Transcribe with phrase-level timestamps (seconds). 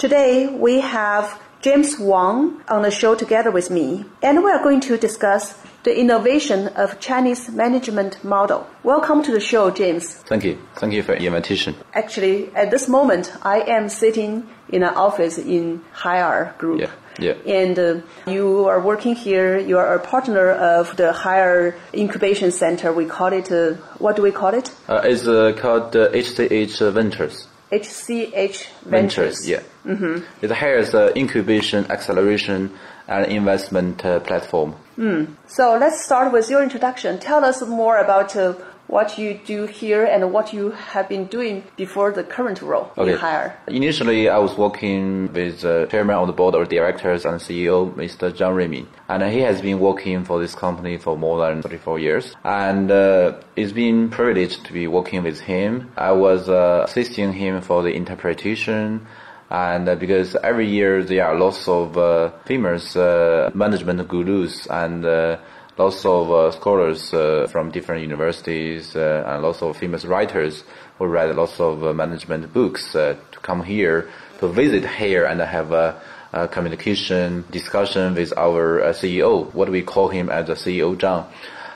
[0.00, 4.80] Today we have James Wang on the show together with me, and we are going
[4.80, 8.66] to discuss the innovation of Chinese management model.
[8.82, 10.14] Welcome to the show, James.
[10.14, 10.56] Thank you.
[10.76, 11.74] Thank you for the invitation.
[11.92, 16.80] Actually, at this moment, I am sitting in an office in Haier Group.
[16.80, 16.90] Yeah.
[17.18, 17.34] Yeah.
[17.44, 19.58] And uh, you are working here.
[19.58, 22.90] You are a partner of the Haier Incubation Center.
[22.90, 23.52] We call it.
[23.52, 24.72] Uh, what do we call it?
[24.88, 27.48] Uh, it's uh, called uh, HCH Ventures.
[27.72, 29.48] HCH Ventures.
[29.48, 29.62] Yeah.
[29.84, 30.44] Mm-hmm.
[30.44, 34.74] It has the incubation, acceleration, and investment uh, platform.
[34.98, 35.34] Mm.
[35.46, 37.18] So let's start with your introduction.
[37.18, 38.54] Tell us more about uh,
[38.90, 43.12] what you do here and what you have been doing before the current role okay.
[43.12, 43.54] in Haier.
[43.68, 48.32] Initially, I was working with the chairman of the board of directors and CEO, Mr.
[48.32, 52.34] Zhang Ruimin, And he has been working for this company for more than 34 years.
[52.42, 55.92] And uh, it's been privileged to be working with him.
[55.96, 59.06] I was uh, assisting him for the interpretation
[59.50, 65.04] and uh, because every year there are lots of uh, famous uh, management gurus and
[65.04, 65.38] uh,
[65.80, 70.62] lots of uh, scholars uh, from different universities uh, and lots of famous writers
[70.98, 74.06] who write lots of uh, management books uh, to come here
[74.38, 75.98] to visit here and have a,
[76.34, 79.50] a communication discussion with our uh, CEO.
[79.54, 81.24] What we call him as the CEO Zhang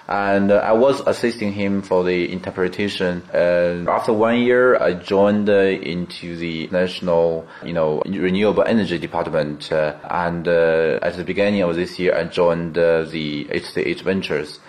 [0.06, 3.22] and uh, I was assisting him for the interpretation.
[3.32, 9.72] And after one year, I joined uh, into the national, you know, renewable energy department.
[9.72, 14.60] Uh, and uh, at the beginning of this year, I joined uh, the HCH Ventures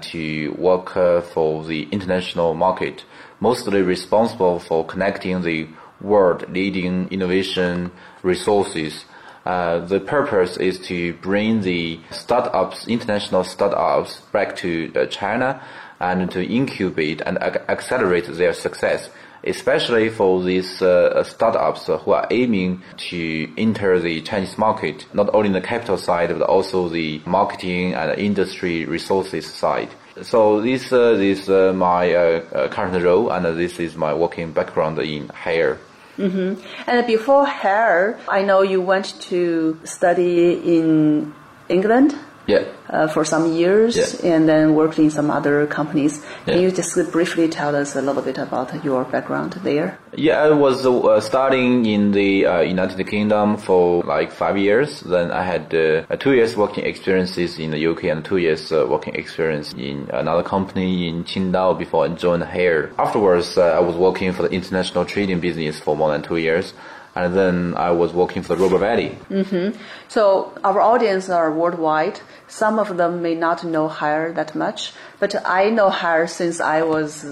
[0.00, 3.04] to work for the international market,
[3.40, 5.68] mostly responsible for connecting the
[6.00, 7.90] world leading innovation
[8.22, 9.04] resources
[9.44, 15.60] uh, the purpose is to bring the startups, international startups, back to uh, China
[16.00, 19.10] and to incubate and ac- accelerate their success,
[19.44, 25.50] especially for these uh, startups who are aiming to enter the Chinese market, not only
[25.50, 29.90] the capital side, but also the marketing and industry resources side.
[30.22, 32.40] So this uh, is uh, my
[32.70, 35.78] current role, and this is my working background in Haier.
[36.16, 36.60] Mm-hmm.
[36.86, 41.34] And before Haier, I know you went to study in
[41.68, 42.16] England.
[42.46, 42.64] Yeah.
[42.90, 44.34] Uh, for some years, yeah.
[44.34, 46.22] and then worked in some other companies.
[46.44, 49.98] Can you just briefly tell us a little bit about your background there?
[50.14, 55.00] Yeah, I was uh, studying in the uh, United Kingdom for like five years.
[55.00, 58.86] Then I had uh, two years working experiences in the UK and two years uh,
[58.88, 62.92] working experience in another company in Qingdao before I joined here.
[62.98, 66.74] Afterwards, uh, I was working for the international trading business for more than two years
[67.14, 69.16] and then I was working for the Rubber Valley.
[69.30, 69.78] Mm-hmm.
[70.08, 72.20] So our audience are worldwide.
[72.48, 76.82] Some of them may not know Haier that much, but I know Haier since I
[76.82, 77.24] was.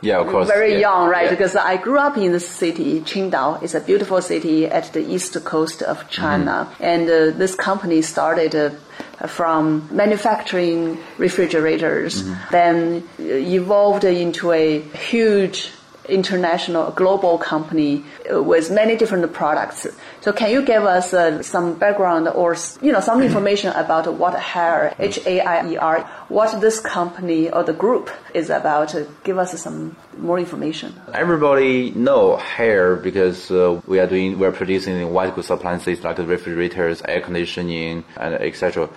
[0.00, 0.46] Yeah, of course.
[0.46, 0.78] Very yeah.
[0.78, 1.24] young, right?
[1.24, 1.30] Yeah.
[1.30, 3.64] Because I grew up in the city, Qingdao.
[3.64, 6.68] It's a beautiful city at the east coast of China.
[6.70, 6.84] Mm-hmm.
[6.84, 12.52] And uh, this company started uh, from manufacturing refrigerators, mm-hmm.
[12.52, 15.72] then evolved into a huge
[16.08, 19.86] international global company with many different products.
[20.20, 24.34] So can you give us uh, some background or you know some information about what
[24.34, 28.94] Haier H A I E R what this company or the group is about?
[29.24, 30.94] Give us some more information.
[31.12, 36.18] Everybody know Haier because uh, we are doing we are producing white goods appliances like
[36.18, 38.88] refrigerators, air conditioning, and etc.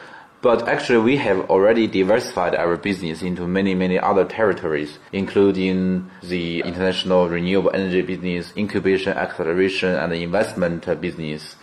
[0.42, 6.62] But actually, we have already diversified our business into many, many other territories, including the
[6.62, 11.56] international renewable energy business, incubation, acceleration, and investment business,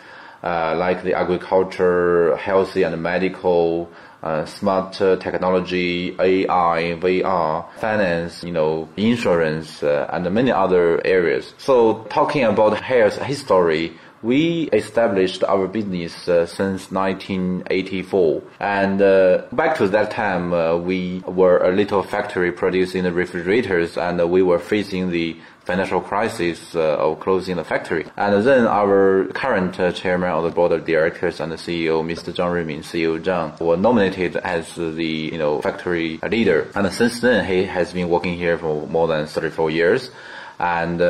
[0.44, 3.90] uh, like the agriculture, healthy and medical,
[4.22, 11.52] uh, smart technology, AI, VR, finance, you know, insurance, uh, and many other areas.
[11.58, 18.42] So talking about Haier's history, we established our business uh, since 1984.
[18.60, 23.96] And uh, back to that time, uh, we were a little factory producing the refrigerators
[23.96, 28.06] and uh, we were facing the financial crisis uh, of closing the factory.
[28.16, 32.32] And then our current uh, chairman of the board of directors and the CEO, Mr.
[32.32, 36.68] Zhang Ruimin, CEO Zhang, were nominated as the you know factory leader.
[36.74, 40.10] And since then, he has been working here for more than 34 years.
[40.58, 41.00] And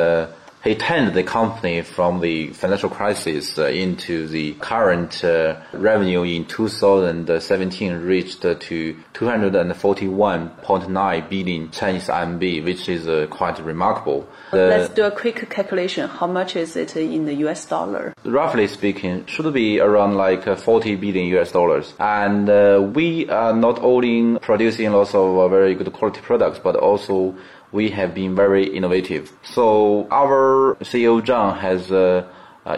[0.63, 6.43] he turned the company from the financial crisis uh, into the current uh, revenue in
[6.45, 14.27] 2017 reached to 241.9 billion Chinese RMB, which is uh, quite remarkable.
[14.51, 16.09] Let's do a quick calculation.
[16.09, 18.13] How much is it in the US dollar?
[18.25, 21.93] Roughly speaking, should be around like uh, 40 billion US dollars.
[21.99, 26.75] And uh, we are not only producing lots of uh, very good quality products, but
[26.75, 27.33] also
[27.71, 29.31] we have been very innovative.
[29.43, 31.91] So our CEO Zhang has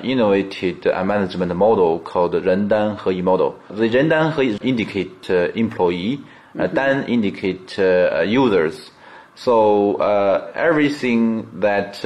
[0.03, 3.59] innovated a management model called Rendan Heyi model.
[3.69, 6.73] The Rendan Hei indicate uh, employee, uh, mm -hmm.
[6.73, 8.91] Dan indicate uh, users.
[9.35, 9.55] So
[10.55, 12.03] everything that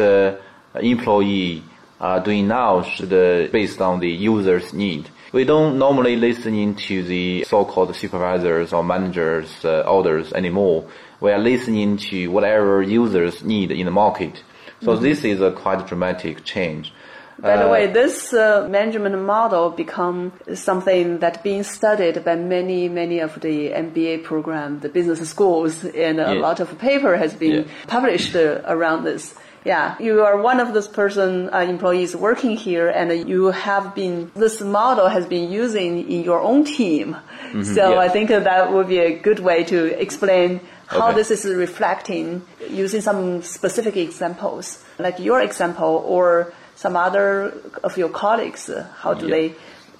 [0.75, 1.63] employee
[1.99, 3.09] are doing now should
[3.51, 5.09] based on the user's need.
[5.31, 10.87] We don't normally listen to the so-called supervisors or managers' uh, orders anymore
[11.19, 14.43] we are listening to whatever users need in the market.
[14.81, 15.03] So mm-hmm.
[15.03, 16.93] this is a quite dramatic change.
[17.39, 22.87] By the uh, way, this uh, management model become something that being studied by many,
[22.87, 27.63] many of the MBA program, the business schools, and a lot of paper has been
[27.63, 27.71] yeah.
[27.87, 29.33] published uh, around this.
[29.64, 34.30] Yeah, you are one of those person uh, employees working here, and you have been
[34.34, 37.14] this model has been using in your own team.
[37.14, 38.00] Mm-hmm, so yeah.
[38.00, 41.16] I think that would be a good way to explain how okay.
[41.16, 47.52] this is reflecting using some specific examples, like your example or some other
[47.84, 48.70] of your colleagues.
[49.02, 49.34] How do yeah.
[49.34, 49.54] they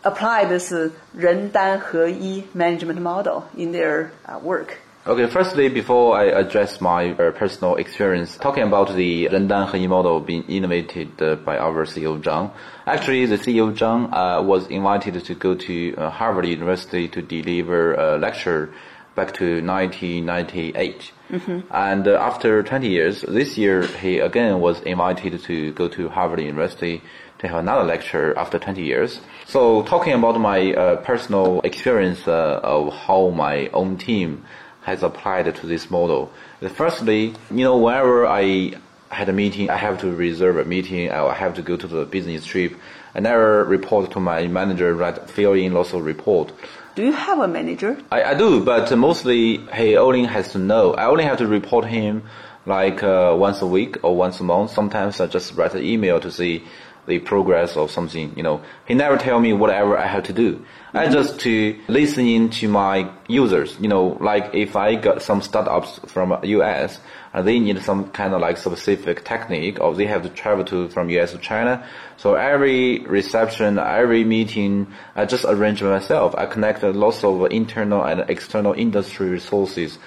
[0.05, 0.73] apply this
[1.15, 4.79] 人单合一 management model in their uh, work?
[5.08, 10.20] Okay, firstly, before I address my uh, personal experience, talking about the Rendan Heyi model
[10.20, 12.52] being innovated uh, by our CEO Zhang.
[12.88, 17.94] Actually, the CEO Zhang uh, was invited to go to uh, Harvard University to deliver
[17.94, 18.74] a lecture
[19.14, 21.12] back to 1998.
[21.30, 21.60] Mm-hmm.
[21.70, 26.40] And uh, after 20 years, this year he again was invited to go to Harvard
[26.42, 27.04] University
[27.38, 29.20] to have another lecture after 20 years.
[29.46, 34.44] So talking about my uh, personal experience of how my own team
[34.86, 36.32] has applied to this model.
[36.76, 38.74] Firstly, you know, whenever I
[39.10, 42.06] had a meeting, I have to reserve a meeting, I have to go to the
[42.06, 42.74] business trip.
[43.16, 46.52] I never report to my manager, write, fill in lots of report.
[46.94, 47.98] Do you have a manager?
[48.12, 50.94] I, I do, but mostly he only has to know.
[50.94, 52.24] I only have to report him
[52.66, 54.72] like uh, once a week or once a month.
[54.72, 56.64] Sometimes I just write an email to see
[57.08, 58.34] the progress of something.
[58.36, 60.56] You know, he never tell me whatever I have to do.
[60.56, 60.98] Mm-hmm.
[60.98, 63.78] I just to listen to my users.
[63.80, 67.00] You know, like if I got some startups from US
[67.34, 70.88] and they need some kind of like specific technique or they have to travel to
[70.90, 71.86] from US to China.
[72.18, 76.34] So every reception, every meeting, I just arrange myself.
[76.38, 80.00] I connect lots of internal and external industry resources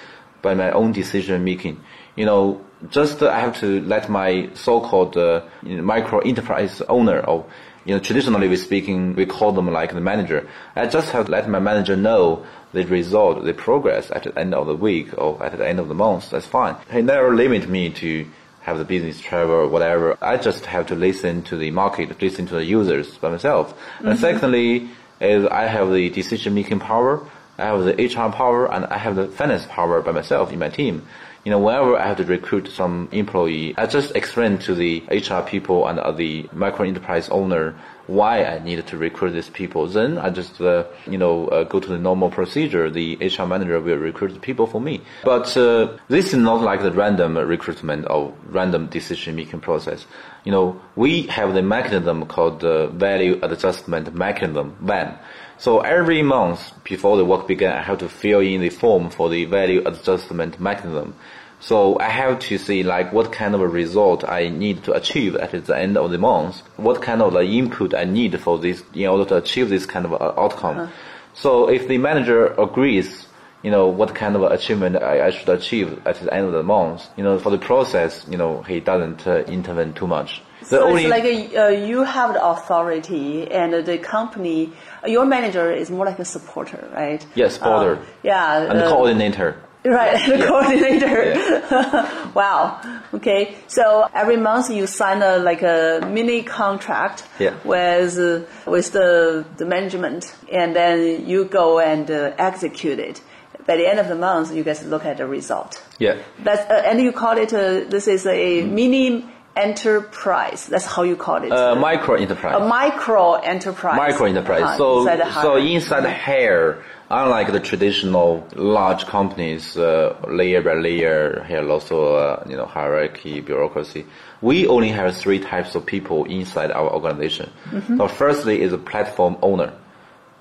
[0.42, 1.80] by my own decision making.
[2.16, 7.46] You know, just uh, I have to let my so-called uh, micro enterprise owner or
[7.84, 10.46] you know, traditionally we speaking, we call them like the manager.
[10.76, 12.44] I just have to let my manager know
[12.74, 15.88] the result, the progress at the end of the week or at the end of
[15.88, 16.28] the month.
[16.28, 16.76] That's fine.
[16.92, 18.26] He never limit me to
[18.60, 20.18] have the business travel or whatever.
[20.20, 23.72] I just have to listen to the market, listen to the users by myself.
[23.72, 24.08] Mm-hmm.
[24.08, 27.26] And secondly, is I have the decision making power.
[27.56, 30.68] I have the HR power and I have the finance power by myself in my
[30.68, 31.06] team
[31.44, 35.42] you know, whenever I have to recruit some employee, I just explain to the HR
[35.46, 37.74] people and the micro enterprise owner
[38.08, 39.86] why I need to recruit these people.
[39.86, 42.90] Then I just, uh, you know, uh, go to the normal procedure.
[42.90, 45.02] The HR manager will recruit the people for me.
[45.24, 50.06] But uh, this is not like the random recruitment or random decision making process.
[50.44, 55.18] You know, we have the mechanism called the value adjustment mechanism, VAM.
[55.58, 59.28] So every month before the work began, I have to fill in the form for
[59.28, 61.14] the value adjustment mechanism.
[61.60, 65.34] So I have to see like what kind of a result I need to achieve
[65.34, 68.84] at the end of the month, what kind of the input I need for this
[68.94, 70.78] in order to achieve this kind of outcome.
[70.78, 70.92] Uh-huh.
[71.34, 73.26] So if the manager agrees,
[73.62, 76.62] you know, what kind of achievement I, I, should achieve at the end of the
[76.62, 80.40] month, you know, for the process, you know, he doesn't uh, intervene too much.
[80.68, 84.72] So only, it's like a, uh, you have the authority and the company,
[85.06, 87.24] your manager is more like a supporter, right?
[87.34, 87.96] Yes, supporter.
[87.96, 88.62] Uh, yeah.
[88.70, 89.56] And the uh, coordinator.
[89.84, 90.46] Right, the Yeah.
[90.46, 91.22] coordinator.
[91.24, 92.30] Yeah.
[92.34, 92.80] wow.
[93.14, 93.54] Okay.
[93.68, 97.54] So every month you sign a like a mini contract Yeah.
[97.64, 103.22] with uh, with the the management, and then you go and uh, execute it.
[103.66, 105.80] By the end of the month, you guys look at the result.
[105.98, 106.16] Yeah.
[106.42, 109.24] That's uh, and you call it uh, this is a mini
[109.58, 110.66] enterprise.
[110.66, 111.50] That's how you call it.
[111.50, 112.54] Uh, micro enterprise.
[112.56, 113.96] a micro enterprise.
[113.96, 114.62] micro enterprise.
[114.62, 120.74] Uh-huh, so, inside the so inside Haier, unlike the traditional large companies, uh, layer by
[120.74, 124.06] layer, have also uh, you know hierarchy, bureaucracy.
[124.40, 127.50] We only have three types of people inside our organization.
[127.96, 129.72] So, firstly is a platform owner.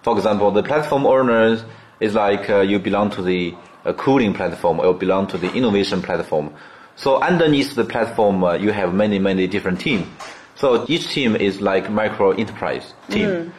[0.04, 1.58] For example, the platform owner
[2.00, 6.02] is like uh, you belong to the uh, cooling platform or belong to the innovation
[6.02, 6.54] platform.
[6.98, 10.08] So underneath the platform, uh, you have many, many different teams.
[10.56, 13.54] So each team is like micro enterprise team.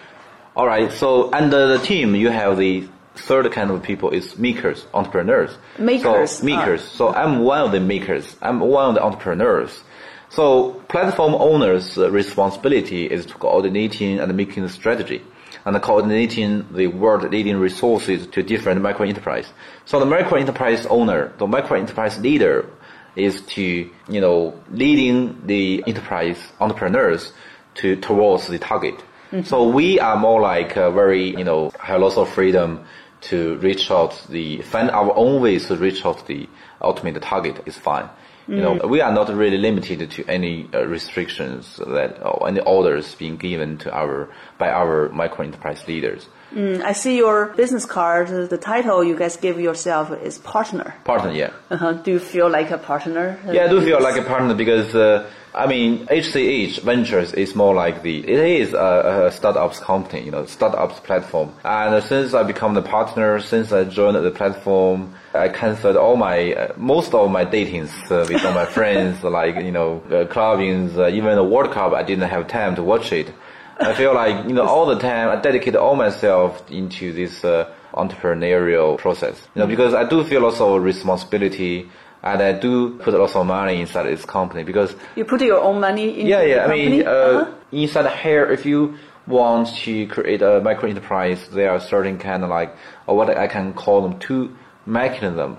[0.57, 0.91] All right.
[0.93, 5.57] So under the team, you have the third kind of people is makers, entrepreneurs.
[5.79, 6.83] Makers, So makers.
[6.83, 8.37] So I'm one of the makers.
[8.43, 9.83] I'm one of the entrepreneurs.
[10.31, 15.23] So platform owners' uh, responsibility is to coordinating and making the strategy
[15.65, 19.47] and coordinating the world leading resources to different micro enterprise.
[19.85, 22.69] So the micro enterprise owner, the micro enterprise leader
[23.17, 23.63] is to,
[24.09, 27.33] you know, leading the enterprise entrepreneurs
[27.77, 29.03] to, towards the target.
[29.45, 32.85] So we are more like very, you know, have lots of freedom
[33.21, 36.49] to reach out the, find our own ways to reach out the
[36.81, 38.09] ultimate target is fine.
[38.49, 43.15] You know, we are not really limited to any uh, restrictions that or any orders
[43.15, 46.27] being given to our by our micro enterprise leaders.
[46.55, 48.29] Mm, I see your business card.
[48.29, 50.95] The title you guys give yourself is partner.
[51.05, 51.51] Partner, yeah.
[51.71, 51.93] Uh-huh.
[51.93, 53.39] Do you feel like a partner?
[53.47, 57.75] Yeah, I do feel like a partner because uh, I mean HCH Ventures is more
[57.75, 61.53] like the it is a, a startups company, you know, startups platform.
[61.65, 66.55] And since I become the partner, since I joined the platform, I cancelled all my
[66.55, 70.97] uh, most of my datings uh, with all my friends, like you know, uh, clubbings,
[70.97, 71.93] uh, even the World Cup.
[71.93, 73.35] I didn't have time to watch it.
[73.81, 77.73] I feel like you know all the time I dedicate all myself into this uh,
[77.95, 79.41] entrepreneurial process.
[79.55, 81.89] You know, because I do feel also responsibility.
[82.21, 85.79] And I do put lots of money inside this company because You put your own
[85.81, 86.65] money into yeah, yeah.
[86.65, 87.53] I mean, uh, Uh-huh.
[87.71, 92.51] inside here, if you want to create a micro enterprise, there are certain kind of
[92.51, 92.75] like,
[93.07, 94.51] or what I can call them two
[94.85, 95.59] mechanism,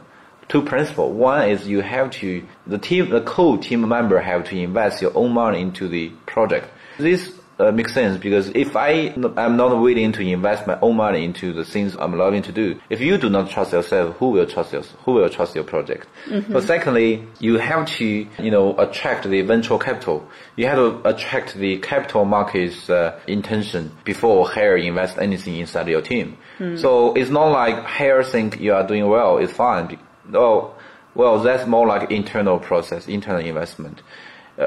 [0.49, 1.13] two principle.
[1.13, 5.31] One is you have to, the team, the co-team member have to invest your own
[5.31, 6.67] money into the project.
[6.97, 11.25] This uh, makes sense because if I am not willing to invest my own money
[11.25, 14.45] into the things I'm loving to do, if you do not trust yourself, who will
[14.45, 16.07] trust your who will trust your project?
[16.53, 20.27] But secondly, you have to you know attract the venture capital.
[20.55, 26.01] You have to attract the capital market's uh, intention before Haier invest anything inside your
[26.01, 26.37] team.
[26.77, 29.99] So it's not like Haier think you are doing well, it's fine.
[30.27, 30.73] No,
[31.13, 34.01] well that's more like internal process, internal investment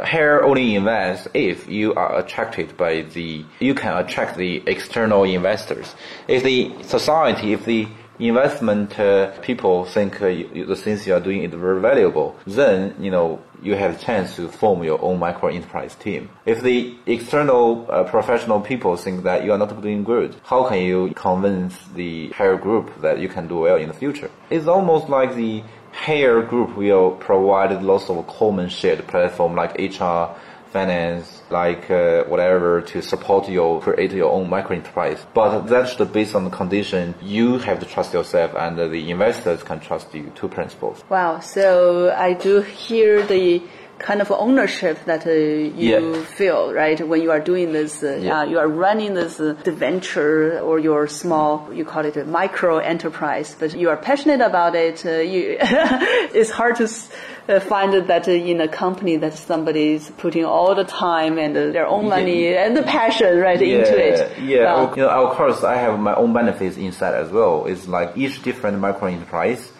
[0.06, 5.94] here only invests if you are attracted by the, you can attract the external investors.
[6.28, 11.20] If the society, if the investment uh, people think uh, you, the things you are
[11.20, 15.18] doing is very valuable, then, you know, you have a chance to form your own
[15.18, 16.28] micro enterprise team.
[16.46, 20.78] If the external uh, professional people think that you are not doing good, how can
[20.82, 24.30] you convince the Haier group that you can do well in the future?
[24.50, 30.34] It's almost like the Haier group will provide lots of common shared platform like HR,
[30.72, 35.24] finance, like uh, whatever to support your create your own micro enterprise.
[35.34, 39.62] But that's the based on the condition you have to trust yourself and the investors
[39.62, 40.32] can trust you.
[40.34, 41.04] Two principles.
[41.10, 41.40] Wow.
[41.40, 43.62] So I do hear the
[44.02, 46.24] kind of ownership that uh, you Yeah.
[46.38, 46.98] feel, right?
[47.10, 48.40] When you are doing this, uh, Yeah.
[48.40, 52.78] uh, you are running this uh, venture or your small, you call it a micro
[52.78, 55.04] enterprise, but you are passionate about it.
[55.06, 55.56] Uh, you,
[56.38, 57.08] it's hard to s-
[57.48, 61.56] uh, find that uh, in a company that somebody is putting all the time and
[61.56, 64.38] uh, their own money and the passion right into it.
[64.42, 64.94] Yeah, Wow.
[64.96, 67.66] you know, of course, I have my own benefits inside as well.
[67.66, 69.70] It's like each different micro enterprise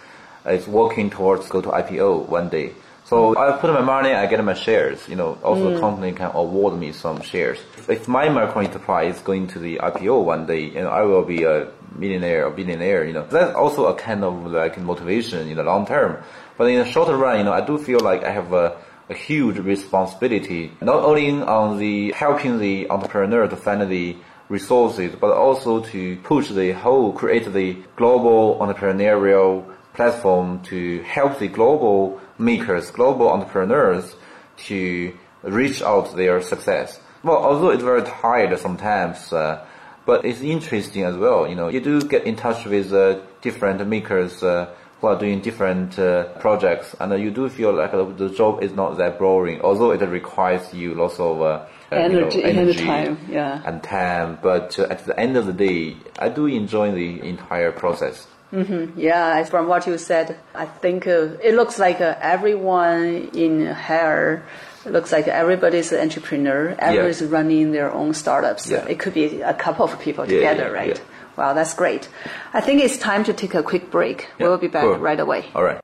[0.47, 2.73] is working towards go to IPO one day.
[3.05, 5.07] So I put my money, I get my shares.
[5.09, 5.81] You know, also the mm.
[5.81, 7.59] company can award me some shares.
[7.89, 11.25] If my micro enterprise is going to the IPO one day, you know, I will
[11.25, 13.05] be a millionaire or billionaire.
[13.05, 16.23] You know, that's also a kind of like motivation in the long term.
[16.57, 18.77] But in the short run, you know, I do feel like I have a
[19.13, 24.17] a huge responsibility, not only on the helping the entrepreneur to find the
[24.49, 31.49] resources, but also to push the whole, create the global entrepreneurial platform to help the
[31.49, 34.17] global makers, global entrepreneurs
[34.57, 37.01] to reach out their success.
[37.23, 39.65] Well, although it's very tired sometimes, uh,
[40.05, 41.49] but it's interesting as well.
[41.49, 45.41] You know, you do get in touch with uh, different makers uh, who are doing
[45.41, 49.19] different uh, projects, and uh, you do feel like uh, the job is not that
[49.19, 53.19] boring, although it requires you lots of uh, energy, you know, energy and time.
[53.29, 53.63] Yeah.
[53.65, 54.39] and time.
[54.43, 58.27] But uh, at the end of the day, I do enjoy the entire process.
[58.53, 64.43] Yeah, from what you said, I think uh, it looks like uh, everyone in Haier
[64.85, 66.75] looks like everybody's an entrepreneur.
[66.79, 68.69] Everybody's running their own startups.
[68.71, 68.85] Yeah.
[68.87, 70.97] It could be a couple of people Yeah, together, yeah, right?
[70.97, 71.03] yeah.
[71.37, 72.09] Wow, that's great.
[72.53, 74.29] I think it's time to take a quick break.
[74.39, 74.97] Yeah, we'll be back cool.
[74.97, 75.47] right away.
[75.55, 75.81] All right.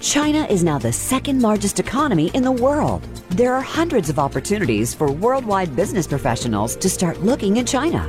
[0.00, 3.02] China is now the second largest economy in the world.
[3.30, 8.08] There are hundreds of opportunities for worldwide business professionals to start looking in China.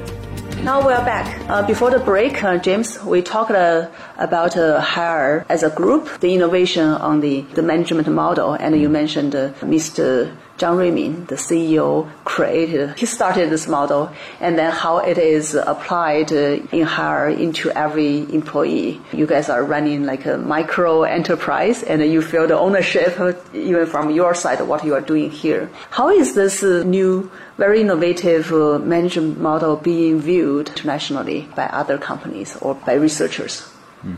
[0.63, 1.49] Now we're back.
[1.49, 3.89] Uh, before the break, uh, James, we talked uh,
[4.19, 8.87] about uh, Haier as a group, the innovation on the, the management model, and you
[8.87, 10.31] mentioned uh, Mr.
[10.59, 16.31] Zhang Ruimin, the CEO, created, he started this model, and then how it is applied
[16.31, 19.01] uh, in Haier into every employee.
[19.11, 23.87] You guys are running like a micro enterprise, and you feel the ownership uh, even
[23.87, 25.71] from your side of what you are doing here.
[25.89, 31.95] How is this uh, new very innovative uh, management model being viewed internationally by other
[31.95, 33.53] companies or by researchers.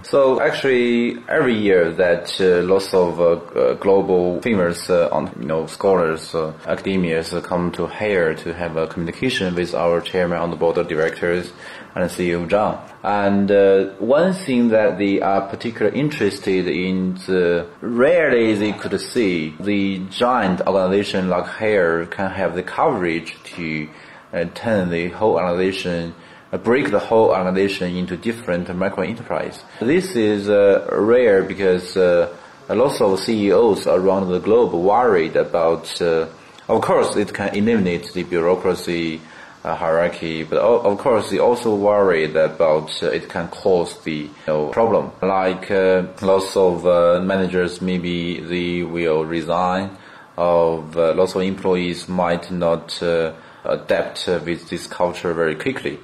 [0.04, 5.46] So actually, every year that uh, lots of uh, uh, global famous, uh, on, you
[5.46, 10.38] know, scholars, uh, academians uh, come to here to have a communication with our chairman
[10.38, 11.52] on the board of directors
[11.96, 12.80] and CEO Zhang.
[13.04, 19.56] And uh, one thing that they are particularly interested in, the, rarely they could see
[19.60, 23.90] the giant organization like here can have the coverage to
[24.34, 26.16] uh, turn the whole organization
[26.54, 29.64] uh, break the whole organization into different micro enterprise.
[29.80, 32.36] This is uh, rare because uh,
[32.70, 36.02] lots of CEOs around the globe worried about.
[36.02, 36.28] Uh,
[36.70, 39.20] of course, it can eliminate the bureaucracy
[39.64, 44.30] uh, hierarchy, but of course, they also worried about uh, it can cause the you
[44.48, 45.12] know, problem.
[45.22, 49.98] Like uh, lots of uh, managers, maybe they will resign.
[50.36, 56.00] Of uh, lots of employees might not uh, adapt with this culture very quickly.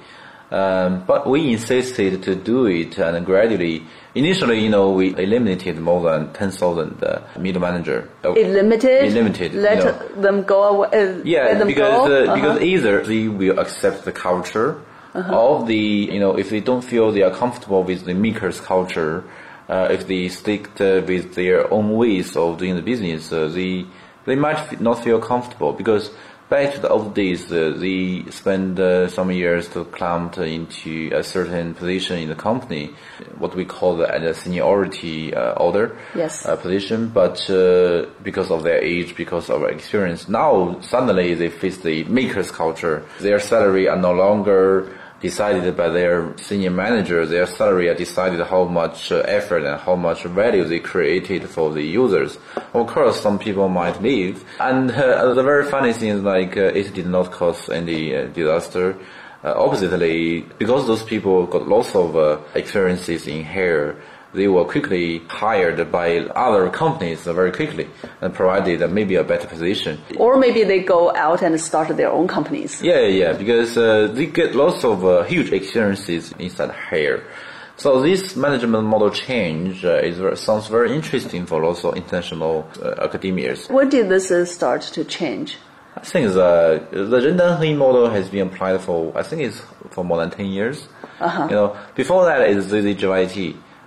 [0.50, 3.84] Um, but we insisted to do it and gradually.
[4.16, 8.08] Initially, you know, we eliminated more than 10,000 uh, middle manager.
[8.24, 10.20] Uh, Limited, Limited, let you know.
[10.22, 10.88] them go away.
[10.88, 12.16] Uh, yeah, let them because go.
[12.16, 12.34] uh, Uh-huh.
[12.34, 14.82] because either they will accept the culture,
[15.14, 15.76] or the
[16.14, 19.22] you know if they don't feel they are comfortable with the maker's culture,
[19.68, 23.86] uh, if they stick uh, with their own ways of doing the business, uh, they
[24.26, 26.10] they might not feel comfortable because
[26.50, 31.22] back to the old days, uh, they spend uh, some years to climb into a
[31.22, 32.90] certain position in the company,
[33.38, 36.44] what we call the, the seniority uh, order Yes.
[36.44, 41.78] uh, position, but uh, because of their age, because of experience, now suddenly they face
[41.78, 43.04] the maker's culture.
[43.20, 44.88] Their salary are no longer
[45.20, 47.26] decided by their senior manager.
[47.26, 51.72] Their salary are decided how much uh, effort and how much value they created for
[51.72, 52.38] the users.
[52.72, 56.72] Of course, some people might leave, and uh, the very funny thing is like uh,
[56.80, 58.96] it did not cause any uh, disaster.
[59.42, 63.96] Uh, oppositely, because those people got lots of uh, experiences in Haier,
[64.32, 67.88] they were quickly hired by other companies very quickly
[68.20, 70.00] and provided uh, maybe a better position.
[70.16, 72.80] Or maybe they go out and start their own companies.
[72.82, 77.24] Yeah, yeah, because uh, they get lots of uh, huge experiences inside here.
[77.76, 83.08] So this management model change uh, is sounds very interesting for lots of international uh,
[83.08, 83.70] academias.
[83.70, 85.56] When did this uh, start to change?
[85.96, 90.18] I think the the Rendan model has been applied for I think it's for more
[90.18, 90.88] than ten years.
[91.20, 91.46] Uh-huh.
[91.48, 92.82] You know, before that is the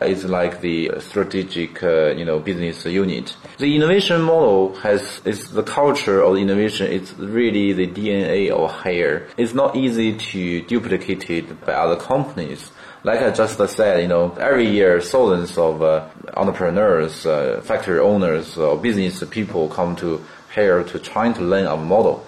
[0.05, 3.35] It's like the strategic, uh, you know, business unit.
[3.57, 6.91] The innovation model has is the culture of innovation.
[6.91, 9.27] It's really the DNA of Haier.
[9.37, 12.71] It's not easy to duplicate it by other companies.
[13.03, 18.57] Like I just said, you know, every year thousands of uh, entrepreneurs, uh, factory owners,
[18.57, 20.23] or business people come to
[20.55, 22.25] here to trying to learn our model.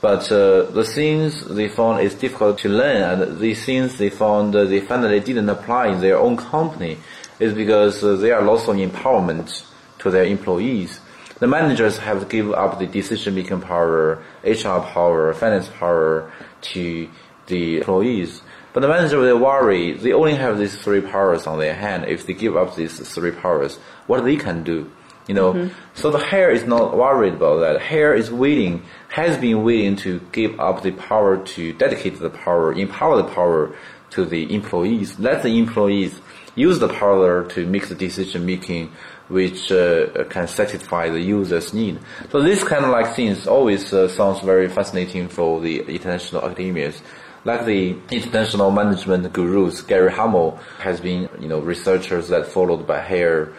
[0.00, 4.54] But uh, the things they found is difficult to learn, and the things they found
[4.54, 6.98] uh, they finally didn't apply in their own company,
[7.40, 9.66] is because uh, there are lots of empowerment
[9.98, 11.00] to their employees.
[11.40, 16.32] The managers have to give up the decision-making power, HR power, finance power
[16.72, 17.08] to
[17.46, 18.42] the employees.
[18.72, 22.04] But the manager will worry, they only have these three powers on their hand.
[22.04, 24.90] If they give up these three powers, what they can do?
[25.28, 25.74] You know, mm-hmm.
[25.94, 27.80] so the Haier is not worried about that.
[27.80, 32.72] Haier is willing, has been willing to give up the power to dedicate the power,
[32.72, 33.76] empower the power
[34.10, 35.18] to the employees.
[35.18, 36.18] Let the employees
[36.54, 38.90] use the power to make the decision making
[39.28, 41.98] which uh, can satisfy the user's need.
[42.30, 47.00] So this kind of like things always uh, sounds very fascinating for the international academias.
[47.44, 53.00] Like the international management gurus, Gary Hamel has been, you know, researchers that followed by
[53.00, 53.54] Haier uh,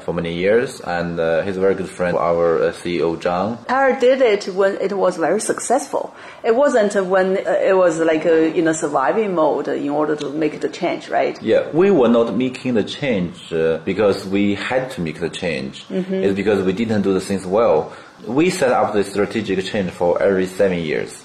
[0.00, 3.58] for many years, and uh, he's a very good friend of our uh, CEO Zhang.
[3.66, 6.14] Haier did it when it was very successful.
[6.42, 10.68] It wasn't when it was like in a surviving mode in order to make the
[10.68, 11.40] change, right?
[11.42, 13.50] Yeah, we were not making the change
[13.84, 15.86] because we had to make the change.
[15.88, 16.14] Mm-hmm.
[16.14, 17.92] It's because we didn't do the things well.
[18.26, 21.24] We set up the strategic change for every seven years.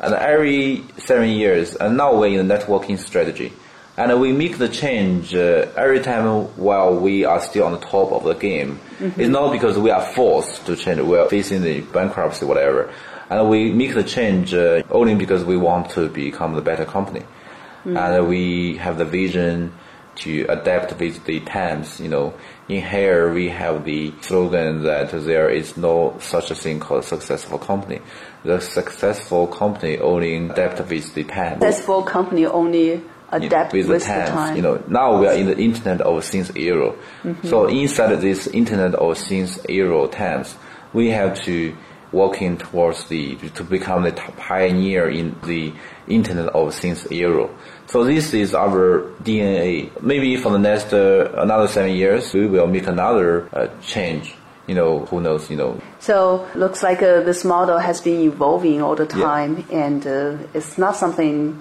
[0.00, 3.52] And every seven years, and now we're in the networking strategy
[3.98, 8.12] and we make the change uh, every time while we are still on the top
[8.12, 8.78] of the game.
[9.00, 9.20] Mm-hmm.
[9.20, 12.92] It's not because we are forced to change, we are facing the bankruptcy, whatever.
[13.28, 17.20] And we make the change uh, only because we want to become the better company.
[17.20, 17.96] Mm-hmm.
[17.96, 19.72] And we have the vision
[20.18, 22.34] to adapt with the times, you know.
[22.68, 27.58] In here, we have the slogan that there is no such a thing called successful
[27.58, 28.00] company.
[28.44, 31.62] The successful company only adapt with the times.
[31.62, 34.28] Successful company only adapt with, with the, times.
[34.28, 34.56] the time.
[34.56, 36.92] You know, now we are in the Internet of Things era.
[37.22, 37.46] Mm-hmm.
[37.46, 40.56] So inside this Internet of Things era times,
[40.92, 41.76] we have to
[42.10, 45.72] working towards the to become the pioneer in the
[46.06, 47.48] Internet of Things era.
[47.86, 49.90] So this is our DNA.
[50.02, 54.34] Maybe for the next uh, another seven years, we will make another uh, change.
[54.66, 55.50] You know, who knows?
[55.50, 55.80] You know.
[55.98, 59.86] So looks like uh, this model has been evolving all the time, yeah.
[59.86, 61.60] and uh, it's not something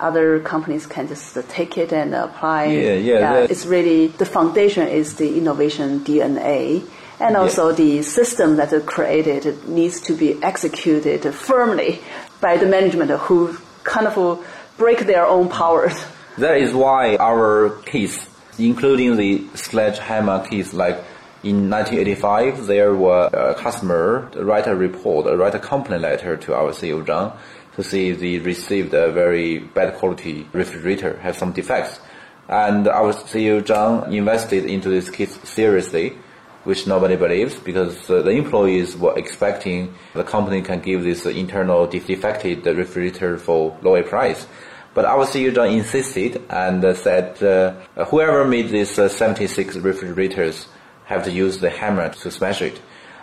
[0.00, 2.66] other companies can just take it and apply.
[2.66, 3.18] Yeah, yeah.
[3.18, 6.88] yeah it's really the foundation is the innovation DNA.
[7.20, 7.74] And also yeah.
[7.74, 12.00] the system that is created needs to be executed firmly
[12.40, 16.04] by the management who kind of break their own powers.
[16.38, 18.24] That is why our case,
[18.58, 21.02] including the sledgehammer case, like
[21.42, 26.70] in 1985, there were a customer write a report, write a complaint letter to our
[26.70, 27.36] CEO Zhang
[27.78, 32.00] to see they received a very bad quality refrigerator, have some defects.
[32.48, 36.18] And our CEO Zhang invested into this case seriously,
[36.64, 41.86] which nobody believes because uh, the employees were expecting the company can give this internal
[41.86, 44.48] defected refrigerator for lower price.
[44.92, 50.66] But our CEO Zhang insisted and uh, said uh, whoever made these uh, 76 refrigerators
[51.04, 52.80] have to use the hammer to smash it.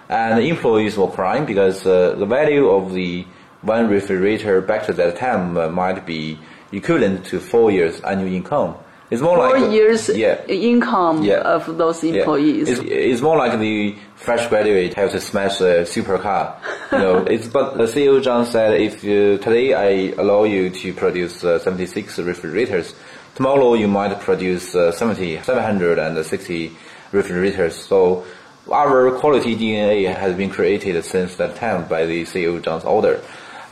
[0.08, 3.26] And the employees were crying because uh, the value of the
[3.66, 6.40] one refrigerator back to that time uh, might be
[6.72, 8.76] equivalent to four years annual income.
[9.12, 12.68] It's more four like years yeah, income yeah, of those employees.
[12.68, 12.74] Yeah.
[12.74, 16.58] It's, it's, more like the fresh graduate have to smash a supercar.
[16.92, 20.94] You know, it's but the CEO Zhang said if you, today I allow you to
[20.94, 22.96] produce uh, 76 refrigerators,
[23.36, 26.72] tomorrow you might produce uh, 70, 760
[27.12, 27.76] refrigerators.
[27.76, 28.26] So
[28.72, 33.22] our quality DNA has been created since that time by the CEO Zhang's order.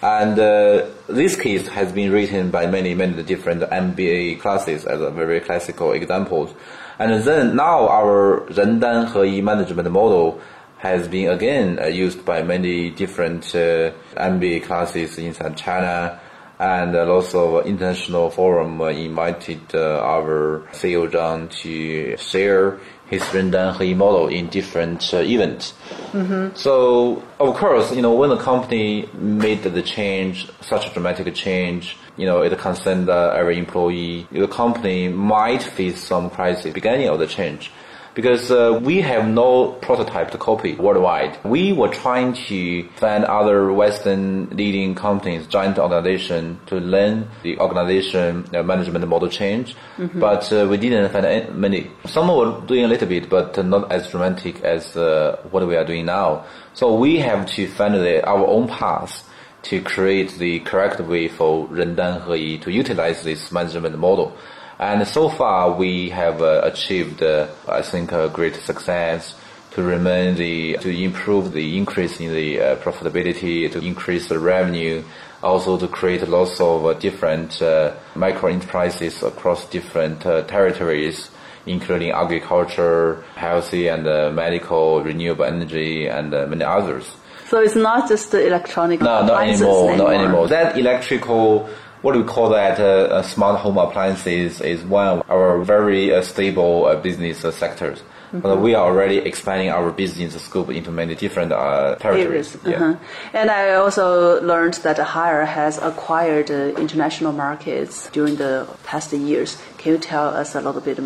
[0.04, 5.10] And uh, this case has been written by many, many different MBA classes as a
[5.10, 6.54] very classical examples.
[7.00, 10.42] And then now our Rendan Heyi management model
[10.80, 16.20] has been again uh, used by many different uh, MBA classes inside China
[16.60, 22.80] and uh, lots of international forum uh, invited uh, our CEO Zhang to share
[23.13, 25.73] his Rendan model in different uh, events.
[26.12, 26.56] Mm-hmm.
[26.56, 31.97] So of course, you know, when the company made the change, such a dramatic change,
[32.17, 34.28] you know, it concerned uh, every employee.
[34.32, 37.71] The company might face some crisis beginning of the change
[38.15, 41.38] because uh, we have no prototype to copy worldwide.
[41.43, 48.45] We were trying to find other Western leading companies, giant organization, to learn the organization
[48.54, 50.19] uh, management model change, mm-hmm.
[50.19, 51.91] but uh, we didn't find many.
[52.06, 55.86] Some were doing a little bit, but not as dramatic as uh, what we are
[55.86, 56.45] doing now.
[56.73, 59.30] So we have to find the, our own path
[59.63, 64.36] to create the correct way for Rendan Heyi to utilize this management model.
[64.80, 69.36] And so far, we have uh, achieved, uh, I think, a great success
[69.72, 75.04] to remain the, to improve the increase in the uh, profitability, to increase the revenue,
[75.42, 81.30] also to create lots of uh, different uh, micro enterprises across different uh, territories,
[81.66, 87.10] including agriculture, healthy and uh, medical, renewable energy, and uh, many others.
[87.48, 89.98] So it's not just the electronic No, not anymore, anymore.
[89.98, 90.48] not anymore.
[90.48, 91.70] That electrical,
[92.04, 96.13] what do we call that, uh, uh, smart home appliances is one of our very
[96.13, 98.04] uh, stable uh, business uh, sectors.
[98.34, 102.58] But we are already expanding our business scope into many different uh, territories.
[102.66, 102.76] Yeah.
[102.76, 102.96] Uh-huh.
[103.32, 109.62] And I also learned that Haier has acquired uh, international markets during the past years.
[109.78, 110.98] Can you tell us a little bit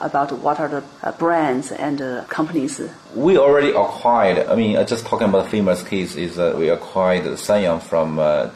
[0.00, 2.80] about what are the uh, brands and uh, companies?
[3.16, 7.24] We already acquired, I mean, uh, just talking about famous case is uh, we acquired
[7.24, 8.46] Sanyo from uh,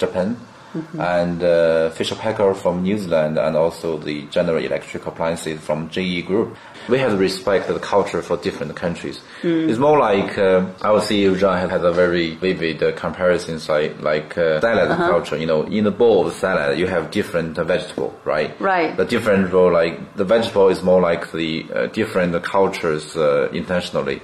[0.73, 5.61] Japan and uh, Fisher & Paykel from New Zealand and also the General Electric Appliances
[5.61, 6.57] from GE Group.
[6.89, 9.21] We have to respect the culture for different countries.
[9.43, 13.69] It's more like, uh, I would say Zhang has had a very vivid uh, comparisons
[13.69, 15.37] like, like uh, salad culture.
[15.37, 18.59] You know, in the bowl of salad, you have different uh, vegetable, right?
[18.61, 18.97] Right.
[18.97, 24.23] The different role, like the vegetable is more like the uh, different cultures uh, internationally.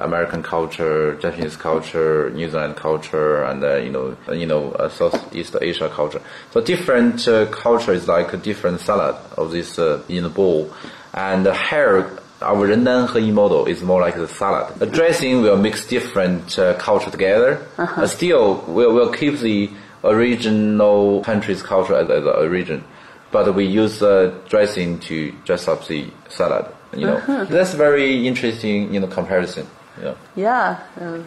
[0.00, 4.88] American culture, Japanese culture, New Zealand culture, and uh, you know, uh, you know, uh,
[4.88, 6.20] Southeast Asia culture.
[6.52, 10.72] So different uh, culture is like a different salad of this uh, in the bowl,
[11.12, 14.74] and the Haier our Rendan Heyi model is more like the salad.
[14.78, 17.66] The dressing will mix different uh, culture together.
[17.78, 18.06] Uh-huh.
[18.06, 19.70] still, we'll, we'll keep the
[20.02, 22.84] original country's culture as, as the origin,
[23.30, 26.66] but we use the dressing to dress up the salad.
[26.92, 27.44] You know, uh-huh.
[27.44, 28.92] that's very interesting.
[28.92, 29.66] You know, comparison.
[30.00, 30.14] Yeah.
[30.36, 30.82] Yeah.
[31.00, 31.24] Um.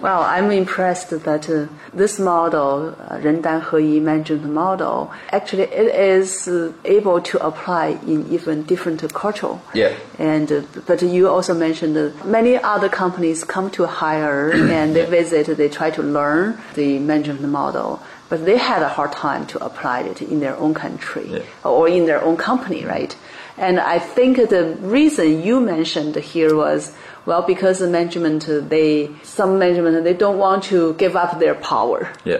[0.00, 6.48] Well, I'm impressed that uh, this model, uh, Rendan Heyi mentioned model, actually it is
[6.48, 9.58] uh, able to apply in even different culture.
[9.74, 9.94] Yeah.
[10.18, 15.56] And uh, but you also mentioned many other companies come to Haier and they visit,
[15.56, 18.02] they try to learn the management model
[18.32, 21.42] but they had a hard time to apply it in their own country yeah.
[21.64, 23.14] or in their own company, right?
[23.58, 29.58] And I think the reason you mentioned here was well because the management they some
[29.58, 32.12] management they don't want to give up their power.
[32.24, 32.38] Yeah.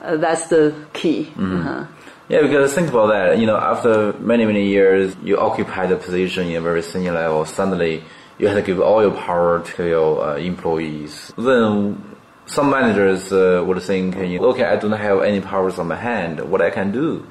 [0.00, 1.32] Uh, that's the key.
[1.38, 1.86] Uh-huh.
[2.28, 3.38] Yeah, because think about that.
[3.38, 7.44] You know, after many many years, you occupy the position in a very senior level.
[7.44, 8.02] Suddenly,
[8.38, 11.32] you have to give all your power to your uh, employees.
[11.36, 15.96] Then some managers uh, would think, you okay, I don't have any powers on my
[15.96, 16.40] hand.
[16.50, 17.26] What I can do?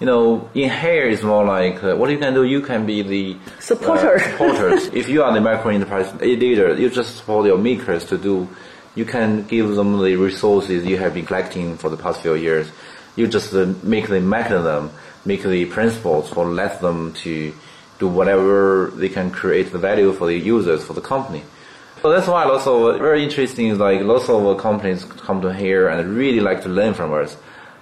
[0.00, 2.42] You know, in here is more like uh, what you can do.
[2.42, 4.16] You can be the Supporter.
[4.16, 4.86] uh, supporters.
[4.94, 8.48] if you are the micro enterprise leader, you just support your makers to do.
[8.94, 12.72] You can give them the resources you have been collecting for the past few years.
[13.14, 14.90] You just uh, make the mechanism,
[15.26, 17.52] make the principles for let them to
[17.98, 21.42] do whatever they can create the value for the users for the company.
[22.00, 25.88] So that's why lots of very interesting is like lots of companies come to here
[25.88, 27.36] and really like to learn from us.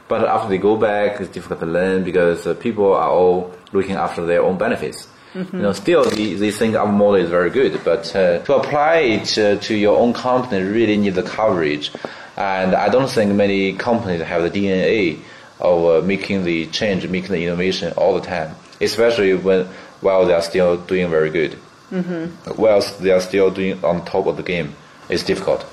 [0.09, 3.97] But after they go back, it's difficult to learn because uh, people are all looking
[3.97, 5.07] after their own benefits.
[5.35, 8.97] You know, still they, they think our model is very good, but uh, to apply
[8.97, 11.93] it uh, to your own company really need the coverage.
[12.37, 15.21] And I don't think many companies have the DNA
[15.61, 19.67] of uh, making the change, making the innovation all the time, especially when
[20.01, 21.59] while they are still doing very good.
[21.91, 22.61] Mm-hmm.
[22.61, 24.75] Whilst they are still doing on top of the game,
[25.09, 25.65] it's difficult.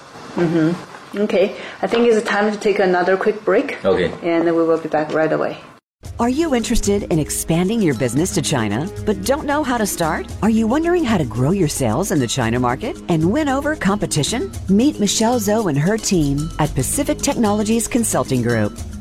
[1.16, 3.84] Okay, I think it's time to take another quick break.
[3.86, 4.12] Okay.
[4.22, 5.58] And we will be back right away.
[6.20, 10.32] Are you interested in expanding your business to China but don't know how to start?
[10.42, 13.76] Are you wondering how to grow your sales in the China market and win over
[13.76, 14.52] competition?
[14.70, 18.78] Meet Michelle Zhou and her team at Pacific Technologies Consulting Group.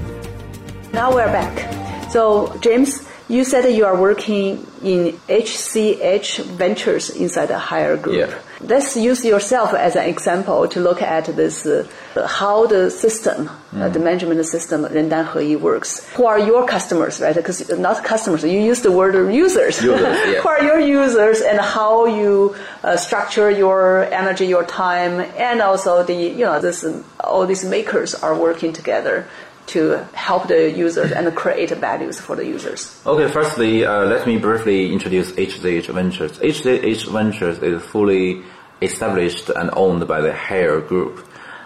[0.94, 2.12] Now we're back.
[2.12, 8.30] So, James, you said that you are working in HCH Ventures inside the Haier Group.
[8.30, 8.40] Yeah.
[8.60, 11.88] Let's use yourself as an example to look at this, uh,
[12.28, 16.08] how the system uh, the management system Rendan works.
[16.16, 17.36] Who are your customers, right?
[17.36, 19.82] Because not customers, you use the word users.
[19.82, 20.42] Users, yeah.
[20.42, 26.04] Who are your users and how you uh, structure your energy, your time, and also
[26.04, 26.86] the, you know, this,
[27.20, 29.28] all these makers are working together
[29.68, 33.02] to help the users and create values for the users.
[33.06, 36.40] Okay, firstly, uh, let me briefly introduce HCH Ventures.
[36.40, 38.44] HCH Ventures is fully
[38.82, 41.26] established and owned by the Haier Group.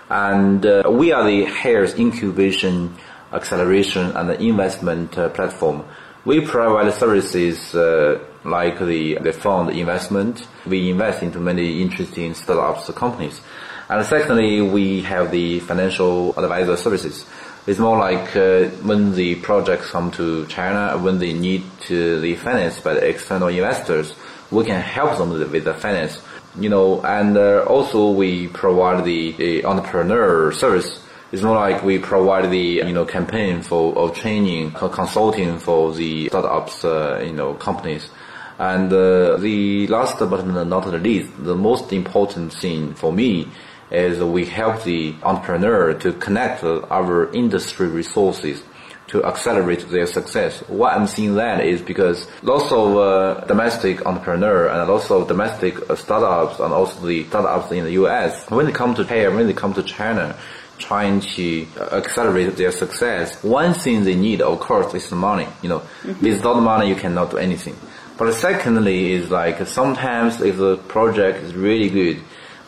[0.10, 2.96] And uh, we are the Haier's incubation,
[3.32, 5.86] acceleration, and investment uh, platform.
[6.26, 10.48] We provide services uh, like the, the fund investment.
[10.66, 13.42] We invest into many interesting startups companies.
[13.90, 17.26] And secondly, we have the financial advisor services.
[17.68, 22.36] It's more like uh, when the projects come to China, when they need to be
[22.36, 24.16] financed by the external investors,
[24.50, 26.20] we can help them with the finance.
[26.60, 31.00] You know, and uh, also we provide the, the, entrepreneur service.
[31.32, 36.28] It's more like we provide the you know campaign for of training, consulting for the
[36.30, 38.10] startups, uh, you know, companies.
[38.58, 43.48] And uh, the last but not the least, the most important thing for me
[43.92, 48.64] is we help the entrepreneur to connect our industry resources
[49.12, 50.60] to accelerate their success.
[50.70, 55.90] Why I'm seeing that is because lots of uh, domestic entrepreneur and lots of domestic
[55.90, 59.48] uh, startups and also the startups in the US, when they come to here, when
[59.48, 60.38] they come to China,
[60.78, 65.48] trying to accelerate their success, one thing they need, of course, is money.
[65.62, 66.26] You know, mm-hmm.
[66.26, 67.76] without money, you cannot do anything.
[68.18, 72.22] But secondly, is like sometimes if the project is really good,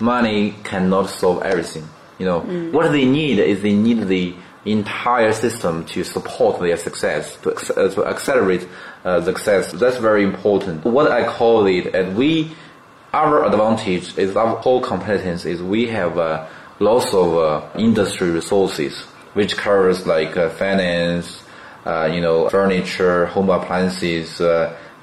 [0.03, 1.87] money cannot solve everything.
[2.19, 2.71] You know, mm.
[2.71, 4.35] what they need is they need the
[4.65, 8.67] entire system to support their success, to, uh, to accelerate
[9.03, 9.71] uh, success.
[9.71, 10.85] That's very important.
[10.85, 12.55] What I call it, and we,
[13.13, 16.47] our advantage is our core competence is we have uh,
[16.79, 19.01] lots of uh, industry resources,
[19.33, 21.43] which covers like uh, finance,
[21.85, 24.39] uh, you know, furniture, home appliances,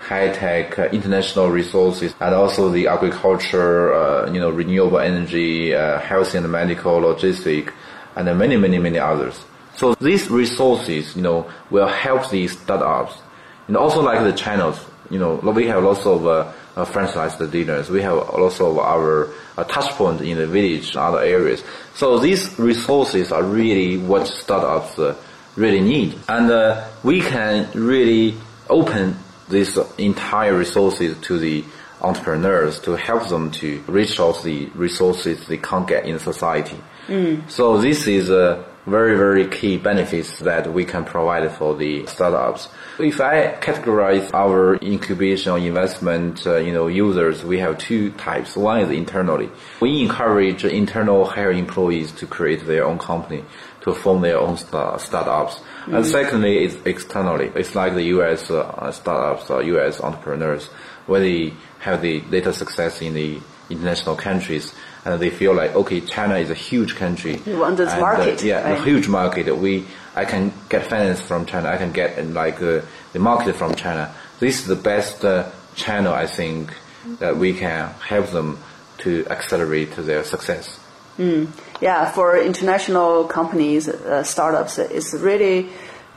[0.01, 6.35] high-tech uh, international resources and also the agriculture, uh, you know, renewable energy, uh, health
[6.35, 7.73] and medical, logistic,
[8.17, 9.45] and many, many, many others.
[9.77, 13.15] So these resources, you know, will help these startups.
[13.69, 17.91] And also like the channels, you know, we have lots of uh, uh, franchise dealers.
[17.91, 21.63] We have lots of our uh, touch point in the village and other areas.
[21.95, 25.17] So these resources are really what startups uh,
[25.57, 26.19] really need.
[26.29, 28.35] And uh, we can really
[28.69, 29.17] open
[29.51, 31.65] these entire resources to the
[32.01, 36.81] entrepreneurs to help them to reach out the resources they can't get in society.
[37.07, 37.51] Mm.
[37.51, 42.69] So this is a very, very key benefits that we can provide for the startups.
[42.99, 48.57] If I categorize our incubation or investment, uh, you know, users, we have two types.
[48.57, 49.51] One is internally.
[49.81, 53.45] We encourage internal hire employees to create their own company
[53.83, 55.57] to form their own start- startups.
[55.57, 55.95] Mm-hmm.
[55.95, 57.51] And secondly, it's externally.
[57.55, 58.51] It's like the U.S.
[58.51, 60.01] Uh, startups or U.S.
[60.01, 60.67] entrepreneurs,
[61.07, 63.41] where they have the little success in the
[63.71, 67.41] international countries, and they feel like, okay, China is a huge country.
[67.47, 68.79] You want this and, market, uh, yeah, right?
[68.79, 69.57] a huge market.
[69.57, 71.69] We, I can get finance from China.
[71.69, 74.15] I can get like uh, the market from China.
[74.41, 76.75] This is the best uh, channel, I think,
[77.19, 78.59] that we can help them
[78.99, 80.80] to accelerate their success.
[81.21, 81.49] Mm.
[81.83, 85.69] Yeah, for international companies, uh, startups, it's really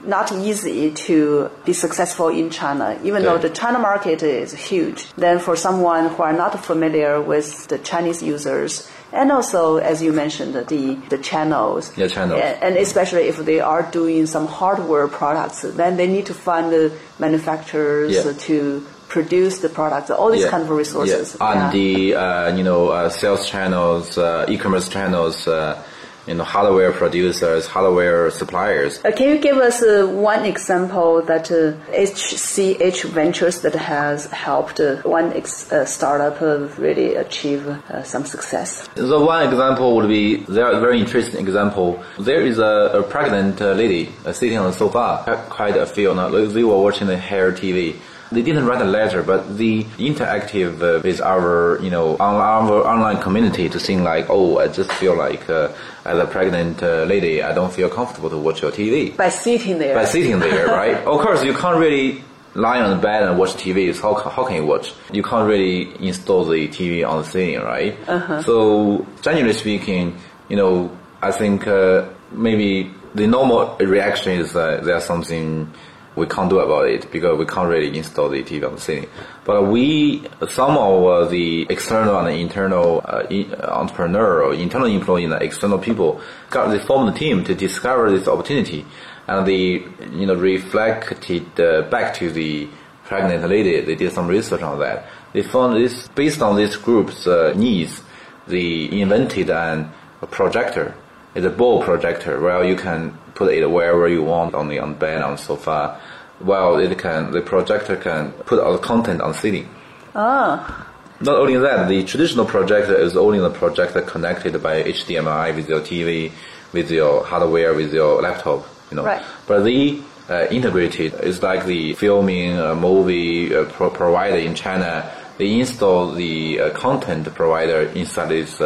[0.06, 5.10] not easy to be successful in China, even though the China market is huge.
[5.14, 10.12] Then for someone who are not familiar with the Chinese users, and also, as you
[10.12, 11.96] mentioned, the, the channels.
[11.96, 12.40] Yeah, channels.
[12.42, 16.92] And especially if they are doing some hardware products, then they need to find the
[17.18, 18.32] manufacturers yeah.
[18.32, 20.50] to produce the products, all these yeah.
[20.50, 21.36] kind of resources.
[21.40, 21.50] Yeah.
[21.50, 25.80] And the, uh, you know, uh, sales channels, uh, e-commerce channels, uh,
[26.26, 28.92] you know, hardware producers, hardware suppliers.
[29.04, 34.80] Uh, can you give us uh, one example that uh, HCH Ventures that has helped
[34.80, 36.40] uh, one ex- uh, startup
[36.86, 38.88] really achieve uh, some success?
[38.94, 42.02] The one example would be there a very interesting example.
[42.18, 46.12] There is a, a pregnant lady sitting on the sofa, quite a few.
[46.14, 47.96] Now, they were watching the Haier TV
[48.34, 52.86] they didn't write a letter, but the interactive uh, with our, you know, on our
[52.86, 55.72] online community to think like, oh, I just feel like uh,
[56.04, 59.16] as a pregnant uh, lady, I don't feel comfortable to watch your TV.
[59.16, 59.94] By sitting there.
[59.94, 60.96] By sitting there, right?
[61.06, 62.22] of course, you can't really
[62.54, 63.94] lie on the bed and watch TV.
[63.94, 64.94] So how, how can you watch?
[65.12, 67.96] You can't really install the TV on the ceiling, right?
[68.08, 68.42] Uh-huh.
[68.42, 75.04] So generally speaking, you know, I think uh, maybe the normal reaction is that there's
[75.04, 75.72] something
[76.16, 79.08] we can't do about it because we can't really install the TV on the ceiling.
[79.44, 83.24] But we, some of uh, the external and internal uh,
[83.64, 88.28] entrepreneur or internal employee and external people, got they formed a team to discover this
[88.28, 88.86] opportunity,
[89.26, 92.68] and they you know reflected uh, back to the
[93.04, 93.80] pregnant lady.
[93.80, 95.06] They did some research on that.
[95.32, 98.02] They found this based on this group's uh, needs.
[98.46, 99.90] They invented an,
[100.22, 100.94] a projector.
[101.34, 104.94] It's a ball projector where you can put it wherever you want on the on
[104.94, 106.00] bed on sofa.
[106.40, 109.68] Well, it can the projector can put all the content on ceiling.
[110.14, 110.88] Ah.
[111.20, 115.80] Not only that, the traditional projector is only the projector connected by HDMI with your
[115.80, 116.32] TV,
[116.72, 118.66] with your hardware, with your laptop.
[118.90, 119.22] You know, right.
[119.46, 125.10] but the uh, integrated is like the filming uh, movie uh, pro- provider in China.
[125.38, 128.60] They install the uh, content provider inside this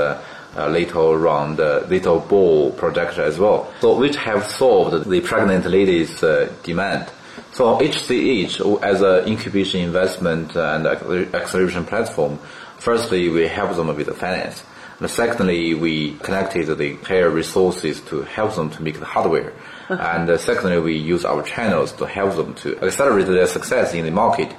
[0.57, 3.73] uh, uh, little round, little ball projector as well.
[3.81, 6.21] So which have solved the pregnant ladies'
[6.63, 7.11] demand.
[7.53, 10.87] So HCH as an incubation investment and
[11.35, 12.39] acceleration platform,
[12.79, 14.63] firstly we help them with the finance.
[15.01, 19.53] And secondly, we connected the Haier resources to help them to make the hardware.
[19.89, 24.05] and uh, secondly, we use our channels to help them to accelerate their success in
[24.05, 24.53] the market.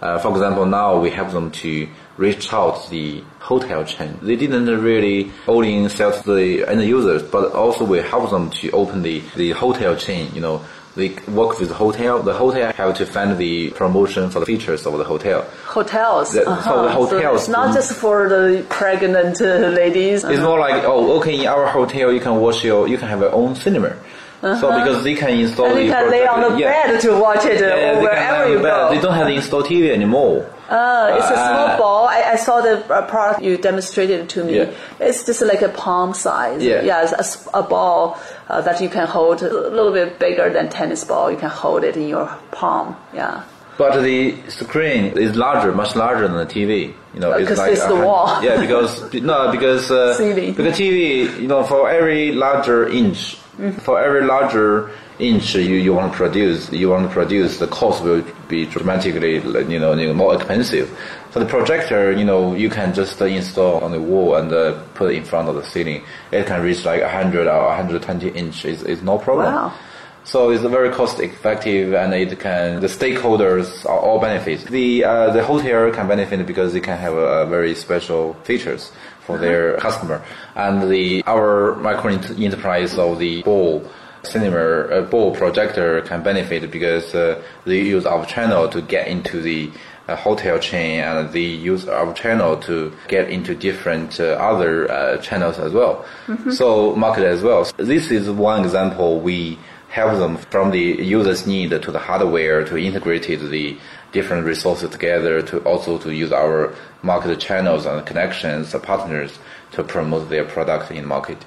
[0.00, 4.18] Uh, for example, now we help them to reach out to the hotel chain.
[4.22, 8.70] They didn't really only sell to the end users, but also we help them to
[8.70, 10.64] open the, the hotel chain, you know,
[10.98, 12.20] they work with the hotel.
[12.22, 15.42] The hotel have to find the promotion for the features of the hotel.
[15.64, 16.32] Hotels.
[16.32, 16.62] The, uh-huh.
[16.62, 17.22] So the hotels.
[17.22, 20.24] So it's not just for the pregnant uh, ladies.
[20.24, 23.20] It's more like oh, okay, in our hotel you can watch your, you can have
[23.20, 23.96] your own cinema.
[24.40, 24.60] Uh-huh.
[24.60, 26.86] So because they can install and you can lay on the yeah.
[26.86, 28.88] bed to watch it yeah, uh, wherever you go.
[28.90, 30.48] They don't have to install TV anymore.
[30.68, 32.06] Uh, it's a small uh, ball.
[32.06, 34.58] I, I, saw the uh, product you demonstrated to me.
[34.58, 34.74] Yeah.
[35.00, 36.62] It's just like a palm size.
[36.62, 40.50] Yeah, yeah it's a, a ball uh, that you can hold a little bit bigger
[40.50, 41.32] than tennis ball.
[41.32, 42.96] You can hold it in your palm.
[43.14, 43.44] Yeah.
[43.78, 46.92] But the screen is larger, much larger than the TV.
[47.14, 48.42] You know, it's like it's the wall.
[48.42, 53.78] Yeah, because no, because uh, because TV, you know, for every larger inch, mm-hmm.
[53.80, 58.02] for every larger inch you, you want to produce, you want to produce, the cost
[58.02, 59.34] will be dramatically,
[59.72, 60.96] you know, more expensive.
[61.32, 65.12] So the projector, you know, you can just install on the wall and uh, put
[65.12, 66.04] it in front of the ceiling.
[66.30, 68.64] It can reach like 100 or 120 inch.
[68.64, 69.52] It's, it's no problem.
[69.52, 69.74] Wow.
[70.24, 74.60] So it's very cost effective and it can, the stakeholders are all benefit.
[74.66, 78.92] The, uh, the hotel can benefit because they can have a, a very special features
[79.28, 80.24] for their customer.
[80.56, 83.84] And the, our micro enterprise of the ball
[84.22, 89.40] cinema uh, ball projector can benefit because uh, they use our channel to get into
[89.40, 89.70] the
[90.08, 95.18] uh, hotel chain and they use our channel to get into different uh, other uh,
[95.18, 96.04] channels as well.
[96.26, 96.50] Mm-hmm.
[96.50, 97.64] So market as well.
[97.66, 99.58] So this is one example we
[99.88, 100.86] help them from the
[101.18, 103.76] user's need to the hardware to integrate the
[104.12, 109.38] different resources together to also to use our market channels and connections, partners
[109.72, 111.38] to promote their product in market.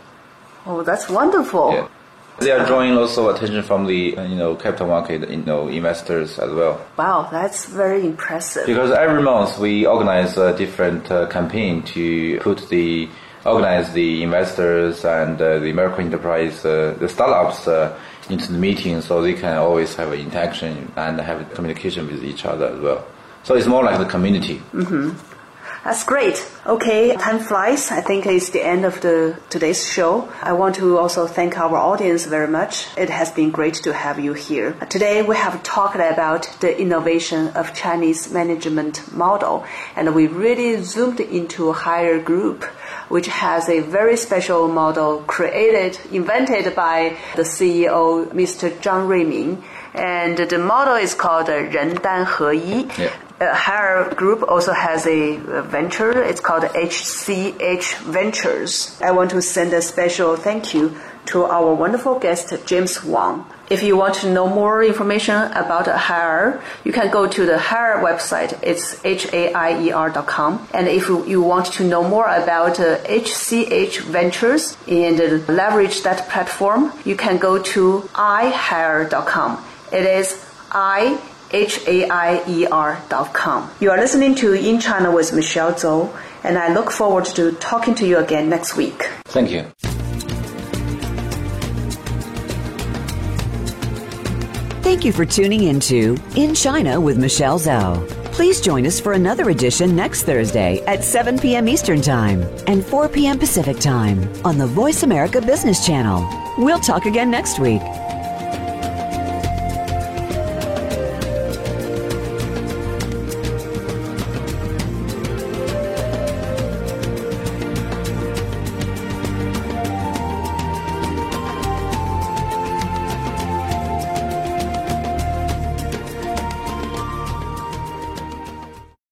[0.65, 1.73] Oh, that's wonderful.
[1.73, 1.87] Yeah.
[2.39, 6.51] They are drawing of attention from the you know capital market you know investors as
[6.51, 6.83] well.
[6.97, 8.65] Wow, that's very impressive.
[8.65, 13.09] Because every month we organize a different uh, campaign to put the
[13.45, 17.97] organize the investors and uh, the American enterprise, uh, the startups uh,
[18.29, 22.67] into the meeting so they can always have interaction and have communication with each other
[22.67, 23.05] as well.
[23.43, 24.57] So it's more like the community.
[24.73, 25.30] Mm-hmm.
[25.83, 26.47] That's great.
[26.63, 27.89] Okay, time flies.
[27.89, 30.29] I think it's the end of the today's show.
[30.43, 32.85] I want to also thank our audience very much.
[32.95, 34.73] It has been great to have you here.
[34.91, 39.65] Today we have talked about the innovation of Chinese management model
[39.95, 42.63] and we really zoomed into a Haier group
[43.09, 48.69] which has a very special model created, invented by the CEO Mr.
[48.69, 49.63] Zhang Ruimin
[49.95, 52.95] and the model is called Rendan Heyi.
[52.99, 53.11] Yeah.
[53.41, 56.21] Uh, Group also has a, venture.
[56.21, 59.01] It's called HCH Ventures.
[59.01, 63.45] I want to send a special thank you to our wonderful guest, James Wang.
[63.69, 68.01] If you want to know more information about Haier, you can go to the Haier
[68.03, 68.59] website.
[68.61, 70.67] It's H-A-I-E-R.com.
[70.73, 76.29] And if you want to know more about uh, HCH Ventures and uh, leverage that
[76.29, 79.65] platform, you can go to ihaier.com.
[79.91, 81.19] It is I
[81.53, 83.69] H-A-I-E-R dot com.
[83.79, 86.09] You are listening to In China with Michelle Zhou,
[86.43, 89.09] and I look forward to talking to you again next week.
[89.25, 89.65] Thank you.
[94.81, 98.07] Thank you for tuning into In China with Michelle Zhou.
[98.31, 101.67] Please join us for another edition next Thursday at 7 p.m.
[101.67, 103.37] Eastern Time and 4 p.m.
[103.37, 106.27] Pacific Time on the Voice America Business Channel.
[106.57, 107.81] We'll talk again next week.